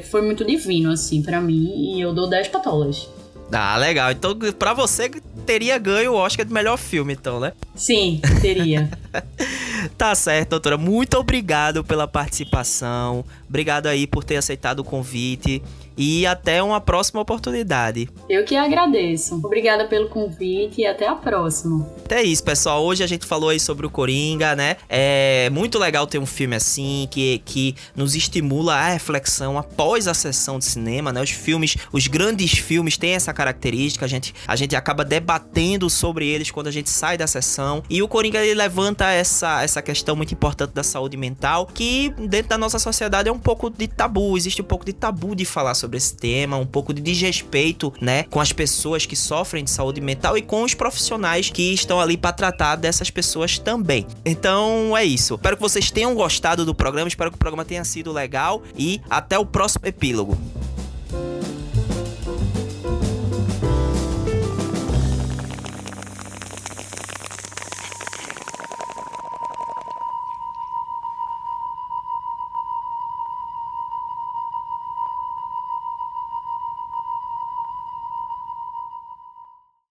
Foi 0.10 0.22
muito 0.22 0.44
divino, 0.46 0.92
assim, 0.92 1.22
para 1.22 1.42
mim. 1.42 1.96
E 1.96 2.02
eu 2.02 2.14
dou 2.14 2.30
10 2.30 2.48
patolas. 2.48 3.08
Ah, 3.52 3.76
legal. 3.78 4.12
Então, 4.12 4.38
pra 4.58 4.74
você, 4.74 5.10
teria 5.46 5.78
ganho 5.78 6.14
o 6.14 6.16
Oscar 6.16 6.46
de 6.46 6.54
melhor 6.54 6.78
filme, 6.78 7.14
então, 7.14 7.40
né? 7.40 7.52
Sim, 7.76 8.22
teria. 8.42 8.90
tá 9.98 10.16
certo, 10.16 10.52
doutora. 10.52 10.78
Muito 10.78 11.18
obrigado 11.18 11.84
pela 11.84 12.08
participação. 12.08 13.26
Obrigado 13.50 13.88
aí 13.88 14.08
por 14.08 14.24
ter 14.24 14.38
aceitado 14.38 14.80
o 14.80 14.84
convite 14.84 15.62
e 15.98 16.26
até 16.26 16.62
uma 16.62 16.80
próxima 16.80 17.22
oportunidade. 17.22 18.10
Eu 18.30 18.44
que 18.46 18.56
agradeço. 18.56 19.36
Obrigada 19.36 19.86
pelo 19.86 20.10
convite 20.10 20.82
e 20.82 20.86
até 20.86 21.08
a 21.08 21.16
próxima. 21.16 21.88
Até 22.06 22.24
isso, 22.24 22.44
pessoal. 22.44 22.84
Hoje 22.84 23.04
a 23.04 23.08
gente 23.08 23.26
falou 23.26 23.50
aí 23.50 23.60
sobre 23.60 23.86
o 23.86 23.90
Coringa, 23.90 24.56
né? 24.56 24.78
É 24.90 25.50
muito 25.50 25.78
legal 25.78 26.08
ter 26.08 26.18
um 26.18 26.26
filme 26.26 26.56
assim 26.56 27.08
que, 27.12 27.42
que 27.46 27.76
nos 27.96 28.16
estimula 28.16 28.76
a 28.76 28.90
reflexão 28.90 29.58
após 29.58 30.08
a 30.08 30.14
sessão 30.14 30.60
de 30.60 30.66
cinema, 30.66 31.12
né? 31.12 31.22
Os 31.22 31.30
filmes, 31.30 31.76
os 31.92 32.08
grandes 32.08 32.52
filmes 32.52 32.98
têm 32.98 33.14
essa 33.14 33.34
característica, 33.34 34.06
a 34.06 34.08
gente, 34.08 34.34
a 34.48 34.56
gente 34.56 34.76
acaba 34.76 35.04
debatendo 35.04 35.90
sobre 35.90 36.28
eles 36.28 36.52
quando 36.52 36.68
a 36.68 36.72
gente 36.72 36.90
sai 36.90 37.18
da 37.18 37.28
sessão. 37.28 37.84
E 37.90 38.02
o 38.02 38.08
Coringa 38.08 38.40
ele 38.40 38.56
levanta 38.56 39.10
essa, 39.12 39.64
essa 39.64 39.82
questão 39.82 40.16
muito 40.16 40.34
importante 40.34 40.72
da 40.74 40.84
saúde 40.84 41.18
mental, 41.18 41.66
que 41.66 42.14
dentro 42.18 42.50
da 42.50 42.58
nossa 42.58 42.80
sociedade 42.80 43.30
é 43.30 43.32
um 43.32 43.40
pouco 43.40 43.70
de 43.70 43.88
tabu, 43.88 44.38
existe 44.38 44.62
um 44.62 44.66
pouco 44.66 44.86
de 44.86 44.94
tabu 44.94 45.36
de 45.36 45.46
falar 45.46 45.74
sobre 45.82 45.98
esse 45.98 46.16
tema, 46.16 46.58
um 46.58 46.66
pouco 46.66 46.94
de 46.94 47.02
desrespeito, 47.02 47.94
né, 48.00 48.24
com 48.24 48.40
as 48.40 48.54
pessoas 48.54 49.06
que 49.06 49.16
sofrem 49.16 49.64
de 49.64 49.70
saúde 49.70 50.00
mental 50.00 50.38
e 50.38 50.42
com 50.42 50.64
os 50.64 50.74
profissionais 50.74 51.50
que 51.50 51.74
estão 51.74 52.00
ali 52.00 52.16
para 52.16 52.32
tratar 52.32 52.76
dessas 52.76 53.10
pessoas 53.10 53.58
também. 53.58 54.08
Então 54.24 54.96
é 54.96 55.04
isso. 55.04 55.36
Espero 55.36 55.58
que 55.58 55.62
vocês 55.62 55.92
tenham 55.92 56.16
gostado 56.16 56.66
do 56.66 56.74
programa, 56.74 57.08
espero 57.08 57.32
que 57.32 57.36
o 57.36 57.40
programa 57.40 57.66
tenha 57.66 57.84
sido 57.84 58.12
legal 58.12 58.62
e 58.78 59.02
até 59.10 59.38
o 59.38 59.46
próximo 59.46 59.86
epílogo. 59.88 60.38